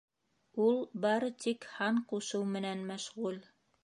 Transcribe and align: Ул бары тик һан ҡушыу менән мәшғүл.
Ул 0.67 0.79
бары 1.03 1.29
тик 1.45 1.67
һан 1.73 1.99
ҡушыу 2.13 2.47
менән 2.55 2.81
мәшғүл. 2.93 3.39